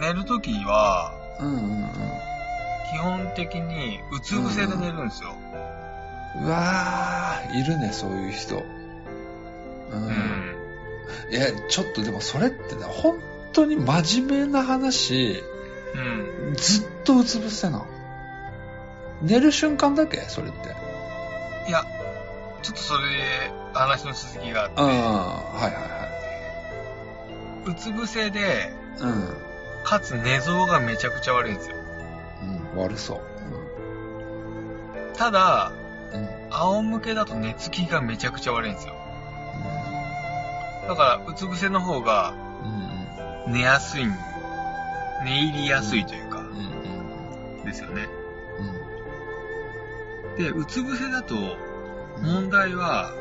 [0.00, 1.90] 寝るときは、うんうん
[2.92, 5.36] 基本的にうつ伏せで寝るんですよ。
[6.36, 6.44] うん。
[6.46, 8.56] うわー、いるね、そういう人。
[8.56, 8.64] う。
[9.92, 10.10] うんん。
[11.30, 13.20] いや、ちょっとでもそれってね、本
[13.52, 15.40] 当に真面目な話、
[15.94, 16.54] うん。
[16.54, 17.86] ずっとうつ伏せなの。
[19.22, 20.18] 寝る瞬間だけ？
[20.22, 20.58] それって。
[21.68, 21.84] いや、
[22.62, 24.96] ちょっとそれ、話の続きがあって、うん、はい
[25.66, 26.08] は
[27.66, 28.72] うつ伏せで、いはい。
[29.02, 29.36] うん。
[29.84, 31.76] かつ寝相がめちゃくちゃ悪いんですよ。
[32.74, 33.20] うん、悪そう。
[35.16, 35.72] ただ、
[36.14, 36.20] うん。
[36.22, 36.28] うん。
[36.50, 38.94] 仰向けだと寝つきがめちゃくちゃ悪いんですよ。
[40.88, 42.34] だから、うつ伏せの方が
[43.46, 43.52] うん。
[43.52, 44.06] 寝やすい、
[45.24, 46.46] 寝入りやすいというか、うん。
[47.58, 47.64] うん。
[47.64, 48.08] ですよね。
[50.34, 50.36] うん。
[50.36, 52.22] で、うつ伏せだと、うん。
[52.22, 53.12] 問題は、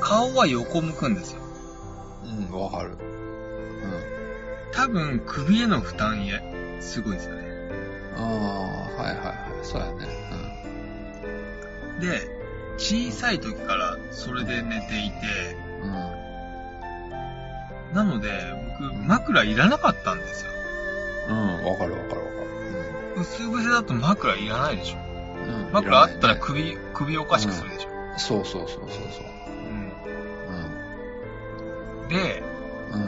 [0.00, 1.40] 顔は横向くんですよ。
[2.24, 2.44] うん。
[2.46, 2.50] うん。
[2.60, 2.96] わかる。
[4.72, 6.40] 多分、首への負担や、
[6.80, 7.42] すごいですよね。
[8.16, 8.22] うん。
[8.22, 9.64] ああ、はいはいはい。
[9.64, 10.08] そうやね。
[12.00, 12.28] で、
[12.78, 15.16] 小さい時からそれで寝ていて、
[15.82, 15.90] うん。
[15.90, 15.92] う
[17.92, 17.94] ん。
[17.94, 18.30] なので、
[18.80, 20.50] 僕、枕いらなかったんですよ。
[21.28, 21.64] うん。
[21.64, 22.44] わかるわかるわか
[23.14, 23.20] る。
[23.20, 24.98] うつ伏せだと枕いらないでしょ。
[24.98, 25.66] うん。
[25.66, 25.72] うん。
[25.72, 27.88] 枕あったらい首、首おかしくするでしょ。
[27.90, 29.24] らないねそうそうそうそうそう。
[32.04, 32.08] うん。
[32.08, 32.42] で、
[32.92, 33.00] うん。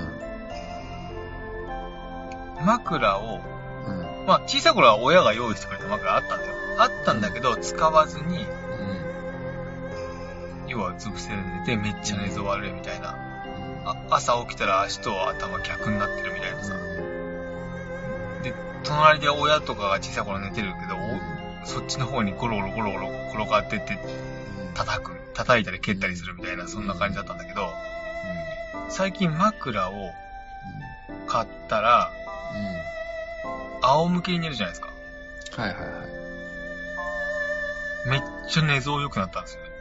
[2.58, 2.66] うん。
[2.66, 3.40] 枕を、
[3.86, 4.26] うん。
[4.26, 6.54] まあ、小さい頃は親が用意してくれた枕あったんですよ。
[6.78, 8.46] あったんだけど、使わずに、
[10.72, 13.14] 要はうつ伏せで寝てめっちゃ寝相悪いみたいな。
[13.84, 16.31] あ朝起きたら足と頭逆になってる
[18.84, 20.96] 隣で親とかが小さい頃寝てるけど、
[21.62, 23.98] おそっちの方にゴロゴロゴロゴロ転がってって
[24.74, 27.70] 叩く、叩いたり蹴ったりするみたいな、そんな感じだったんだけど、
[28.88, 30.10] 最近枕を
[31.26, 32.10] 買ったら、
[33.82, 34.92] 仰向けに寝るじゃないですか。
[35.62, 35.88] はいはいは
[38.06, 38.08] い。
[38.08, 39.72] めっちゃ寝相良くなったんですよね。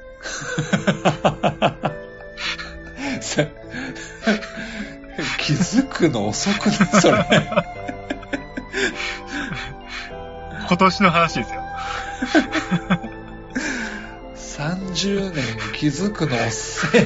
[3.22, 3.46] さ
[5.40, 7.26] 気づくの遅くないそれ。
[10.72, 11.62] 今年の話ですよ。
[14.36, 17.02] 30年気づくの遅い。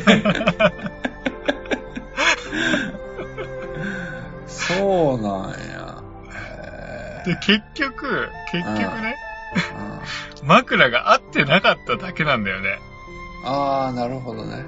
[4.46, 6.04] そうなんや。
[7.24, 9.16] へで、結局、結局ね、
[10.44, 12.78] うん枕が合ってなかっただけなんだよね。
[13.46, 14.64] ああ、なるほどね。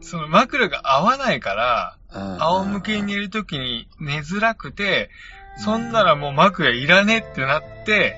[0.00, 5.10] その枕が合わないから、うん仰向けに寝るときに寝づらくて、
[5.56, 8.16] そんならもう枕いらねってなって、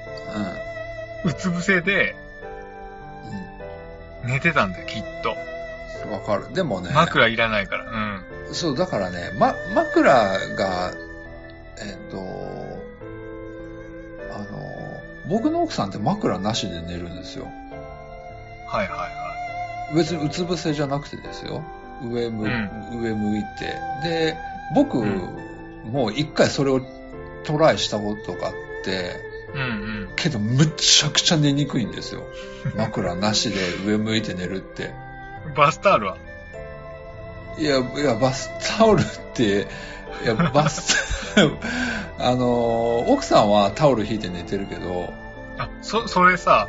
[1.25, 2.17] ううつ伏せで
[4.25, 4.29] ん。
[4.29, 5.37] 寝てたんだよ、きっと。
[6.07, 6.13] うん。
[6.13, 6.53] わかる。
[6.53, 7.85] でもね、枕いらないから。
[8.49, 8.55] うん。
[8.55, 10.13] そう、だからね、ま、枕
[10.55, 10.93] が、
[11.79, 12.19] えっ、と、
[14.35, 14.47] あの、
[15.29, 17.47] 僕の奥さんって枕なしで寝るんですよ。
[18.67, 19.25] はいはいは
[19.95, 21.63] 別にうつ伏せじゃなくてですよ。
[22.03, 23.79] 上向、うん上向いて。
[24.03, 24.37] で、
[24.75, 26.81] 僕うんも一回それを
[27.45, 29.57] トライしたことがあって、い。
[29.57, 29.65] うんう
[30.07, 30.09] ん。
[30.17, 32.25] けどむちゃくちゃ寝にくいんですよ。
[32.77, 34.93] 枕なしで上向いて寝るって。
[35.57, 36.17] バスタオルは？
[37.59, 39.69] いや、いや、バスタオルって、
[40.25, 41.57] いや、バスタオル、
[42.19, 45.13] あの、奥さんはタオル引いて寝てるけど、
[45.59, 46.69] あ、そ、それさ、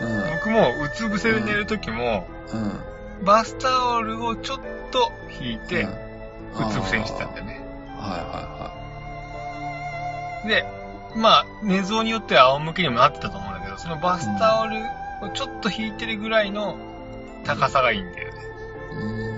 [0.00, 3.24] うん、僕もうつ伏せで寝るときも、うん。
[3.24, 4.58] バスタオルをちょっ
[4.90, 5.88] と引いて、う
[6.58, 7.60] うんつ伏せにしてたんだよね。
[7.96, 8.83] は
[10.46, 10.64] で、
[11.16, 14.76] まあ、寝相によっては仰向けにもなってたと思うんだけど、そのバスタオル
[15.22, 16.76] をちょっと引いてるぐらいの
[17.44, 18.40] 高さがいいんだよね。
[18.92, 19.34] うーん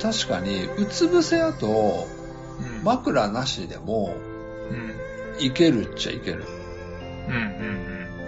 [0.00, 2.08] 確かに、うつ伏せだと、
[2.60, 2.84] うん。
[2.84, 4.16] 枕なしでも
[4.70, 4.94] うん。
[5.44, 6.44] いけるっちゃいける。
[7.28, 7.72] うんうん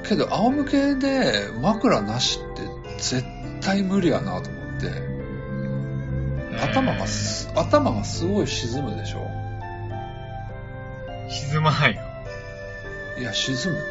[0.04, 2.62] けど、仰向けで枕なしって
[2.98, 3.24] 絶
[3.60, 5.13] 対無理やなと思って、
[6.54, 6.62] うん。
[6.62, 9.26] 頭がす、頭がすごい沈むでしょ？
[11.08, 12.02] えー沈まないよ。
[13.18, 13.88] いや、沈むって。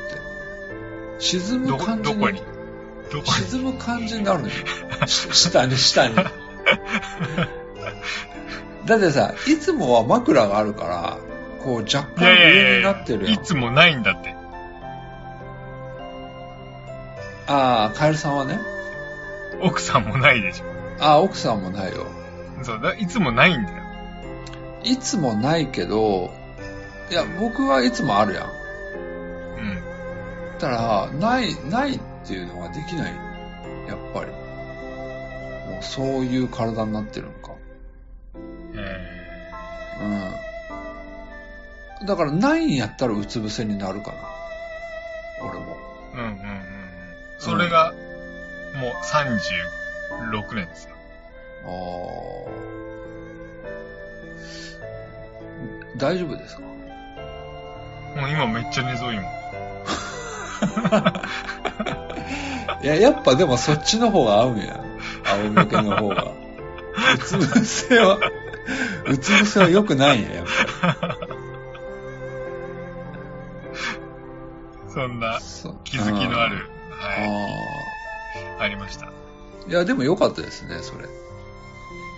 [1.19, 2.19] 沈む感じに。
[2.19, 2.41] どこに？
[3.49, 4.53] 沈む感じになるのよ。
[5.07, 6.15] し 下に、下に。
[6.15, 6.23] だ
[8.97, 11.17] ってさ、いつもは枕があるから、
[11.63, 13.33] こう若い干上になやってるやん。
[13.33, 14.35] いつもないんだって。
[17.47, 18.59] ああ、カエルさんはね。
[19.61, 20.65] 奥さんもないでしょ。
[20.99, 22.05] ああ、奥さんもないよ。
[22.63, 23.83] そうだ、いつもないんだよ。
[24.83, 26.31] いつもないけど、
[27.09, 28.43] いや、僕はいつもあるやん。
[28.45, 28.49] う
[29.61, 29.83] ん。
[30.59, 33.13] だから、ない、ないっていうのができない。
[33.87, 34.31] やっぱり。
[35.71, 37.51] もうそういう体になってるのか。
[38.75, 39.13] え
[42.01, 42.07] うん。
[42.07, 44.17] だから、ないんやったらうつ伏せになるかな。
[45.41, 45.77] 俺も。
[46.13, 46.61] ー、うんうんうんうん。
[47.39, 47.93] それが、
[48.75, 50.92] もう36年ですよ。
[51.65, 51.71] あー
[55.97, 56.61] 大丈夫ですか？
[56.61, 56.67] も
[58.27, 59.31] う今めっちゃ寝相いいもん。
[62.83, 64.79] いや、やっぱでもそっちの方が合うんや。
[65.25, 66.27] 仰向けの方が。
[67.15, 68.19] うつ伏せは、
[69.07, 70.45] うつ伏せは良くないんや、やっ
[74.89, 75.39] そんなぱ。
[75.39, 76.67] そう気づきのある、
[77.01, 77.29] あはい、
[78.59, 79.07] ありました。
[79.67, 81.05] ーいや、でも良かったですね、それ。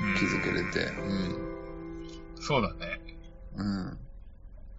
[0.01, 0.91] うん気づけれて。
[1.01, 2.41] うん。
[2.41, 2.99] そうだね。
[3.55, 3.97] うん。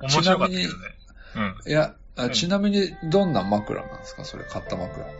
[0.00, 0.68] 面白かったけどね。
[1.66, 4.24] いや、あうんちなみにどんな枕なんですか？
[4.24, 5.14] それ、買った枕って。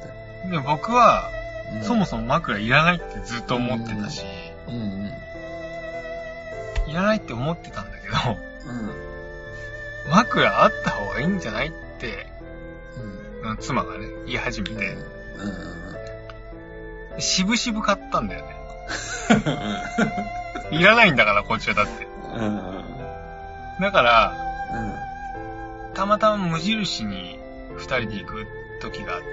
[0.44, 0.50] うん。
[0.50, 1.30] でも僕は、
[1.72, 4.24] うんそもそも枕いらないってずっと思ってたし、
[4.68, 4.78] うんう
[6.86, 6.90] ん。
[6.90, 8.14] いらないって思ってたんだけど、
[8.70, 8.72] う
[10.08, 10.10] ん。
[10.12, 12.28] 枕あった方がいいんじゃないって、
[13.42, 13.50] うん。
[13.50, 14.78] うん妻がね、言い始めうん。
[14.78, 14.96] て、
[17.14, 17.20] うん。
[17.20, 18.54] しぶしぶ買ったんだよね。
[20.70, 22.06] いらないんだから、こっちはだって。
[22.36, 22.44] うん。
[22.44, 23.80] うん。
[23.80, 24.34] だから、
[25.88, 25.94] うん。
[25.94, 27.38] たまたま無印に
[27.76, 28.46] 二人で行く
[28.80, 29.26] 時があって、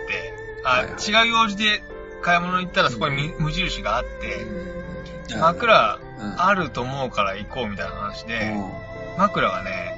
[0.63, 1.83] あ、はいはい違う用事で
[2.21, 4.43] 買い物行ったらそこにみ無印があって、
[5.33, 5.41] うん。
[5.41, 9.97] 枕うん、あると思うから行こうみたいな話で、う枕がね、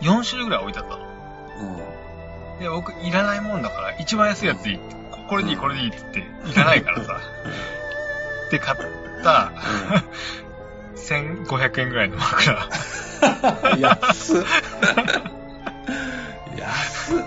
[0.00, 1.04] 4種類ぐらい置いてあったの。
[1.04, 1.76] ん。
[2.54, 2.58] うん。
[2.58, 4.78] で、僕いらないもんだから一番安いやつでいい
[5.10, 6.12] ここれでいいこれでいいって言っ
[6.44, 7.20] て、いらないからさ。
[8.50, 8.84] で、買った、
[10.96, 12.68] 1500円ぐらいの枕。
[13.78, 14.42] 安っ。
[16.56, 17.18] 安っ。
[17.18, 17.20] う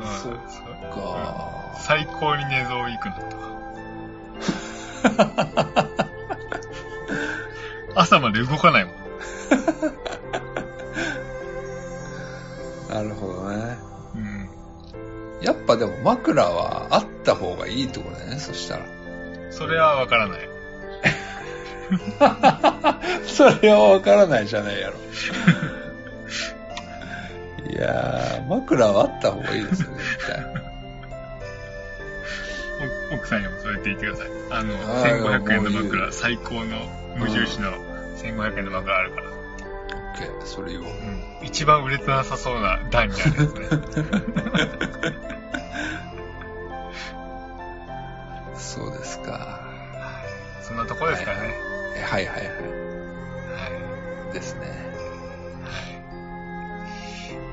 [0.00, 0.32] んそっ
[0.90, 1.74] か。
[1.78, 3.44] 最高に寝相いいくなったわ。
[7.94, 8.94] 朝まで動かないもん。
[12.88, 13.76] なるほどね。
[14.14, 14.48] うん。
[15.42, 18.86] やっぱでも枕はあった方がいいってことだよね、そしたら。
[19.56, 20.40] それはわからない。
[23.26, 24.94] それはわからないじゃないやろ。
[27.70, 30.44] いやー、枕はあった方がいいですよね、絶対。
[33.12, 34.28] お奥さんにもそうやって言ってください。
[34.50, 37.70] あの、あー1500円の枕、最高の無印の
[38.16, 39.30] 1500円の枕あるから。
[39.30, 40.86] オッケー、それ言おう。
[40.86, 41.46] うん。
[41.46, 43.66] 一番売れてなさそうな段にあるやつね。
[48.56, 49.60] そうですか。
[50.62, 51.54] そんなとこですかね。
[51.96, 52.52] えはいはいは。
[52.52, 54.94] はいですね。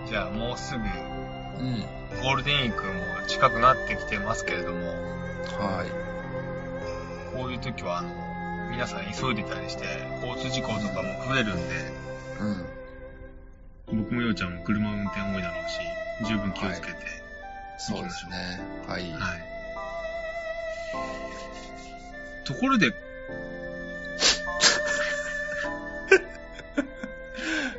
[0.05, 0.09] い。
[0.09, 1.85] じゃあもうすぐうん。
[2.21, 4.87] ゴールデンウィークも近くなってきてますけれども、
[5.59, 7.35] はい。
[7.35, 8.09] こういう時はあの、
[8.71, 9.85] 皆さん急いでたりして、
[10.25, 11.75] 交通事故とかも増えるんで、
[13.89, 14.01] うん。
[14.03, 15.79] 僕もようちゃんも車運転多いだろうし、
[16.27, 16.93] 十分気をつけて、
[17.77, 18.61] そうですね。
[18.87, 19.11] はい。
[19.11, 19.50] はい。
[22.43, 22.91] ところで、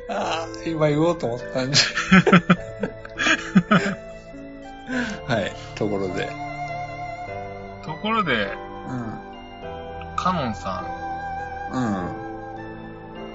[0.09, 5.33] ああ、今言おうと思ったんじゃ。
[5.33, 5.53] はい。
[5.75, 6.29] ところで。
[7.83, 9.13] ところで、うん。
[10.15, 10.81] カノンさ
[11.71, 11.83] ん、うん。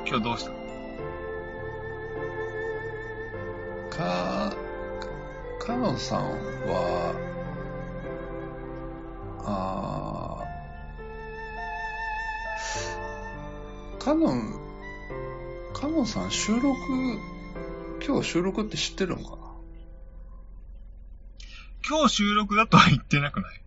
[0.07, 0.53] 今日どうした？
[3.99, 4.53] か、
[5.59, 6.21] かのんさん
[6.67, 7.15] は、
[9.51, 10.45] あ
[13.99, 14.61] カノン、
[15.75, 16.77] カノンさん収録、
[18.07, 19.37] 今日収録って知ってるのかな？
[21.89, 23.61] 今日収録だとは言ってなくない？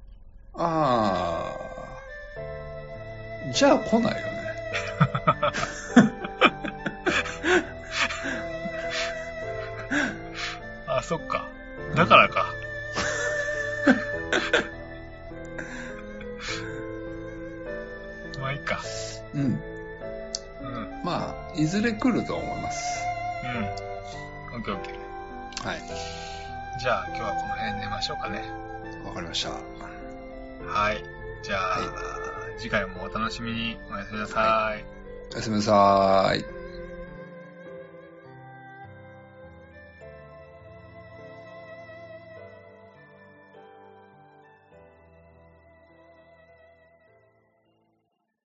[0.54, 1.56] あ
[3.48, 3.52] あ。
[3.54, 4.42] じゃあ来ないよね。
[10.88, 11.48] あ、そっか。
[11.96, 12.51] だからか。
[21.72, 23.02] ずれ来ると思います。
[24.54, 25.68] オッケーオッケー。
[25.68, 25.82] はい。
[26.82, 28.44] じゃあ今日はこの辺で寝ましょうかね。
[29.06, 29.52] わかりました。
[29.52, 31.02] はい。
[31.44, 33.78] じゃあ、は次回もお楽しみに。
[33.90, 34.84] おやすみなさい
[35.34, 36.61] おやすみなさーい。